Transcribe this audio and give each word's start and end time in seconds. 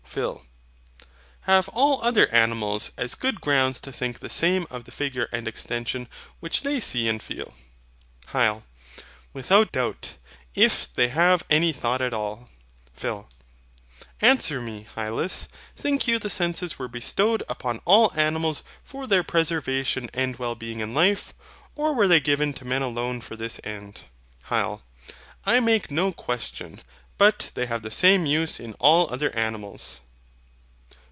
PHIL. 0.13 0.45
Have 1.43 1.69
all 1.69 2.01
other 2.01 2.27
animals 2.33 2.91
as 2.97 3.15
good 3.15 3.39
grounds 3.39 3.79
to 3.79 3.93
think 3.93 4.19
the 4.19 4.27
same 4.29 4.67
of 4.69 4.83
the 4.83 4.91
figure 4.91 5.29
and 5.31 5.47
extension 5.47 6.09
which 6.41 6.63
they 6.63 6.81
see 6.81 7.07
and 7.07 7.23
feel? 7.23 7.53
HYL. 8.33 8.63
Without 9.31 9.71
doubt, 9.71 10.17
if 10.53 10.91
they 10.91 11.07
have 11.07 11.45
any 11.49 11.71
thought 11.71 12.01
at 12.01 12.13
all. 12.13 12.49
PHIL. 12.93 13.29
Answer 14.19 14.59
me, 14.59 14.85
Hylas. 14.97 15.47
Think 15.77 16.09
you 16.09 16.19
the 16.19 16.29
senses 16.29 16.77
were 16.77 16.89
bestowed 16.89 17.41
upon 17.47 17.79
all 17.85 18.11
animals 18.13 18.63
for 18.83 19.07
their 19.07 19.23
preservation 19.23 20.09
and 20.13 20.35
well 20.35 20.55
being 20.55 20.81
in 20.81 20.93
life? 20.93 21.33
or 21.73 21.93
were 21.93 22.09
they 22.09 22.19
given 22.19 22.51
to 22.55 22.65
men 22.65 22.81
alone 22.81 23.21
for 23.21 23.37
this 23.37 23.61
end? 23.63 24.01
HYL. 24.49 24.81
I 25.45 25.61
make 25.61 25.89
no 25.89 26.11
question 26.11 26.81
but 27.17 27.51
they 27.53 27.67
have 27.67 27.83
the 27.83 27.91
same 27.91 28.25
use 28.25 28.59
in 28.59 28.73
all 28.79 29.07
other 29.13 29.29
animals. 29.35 30.01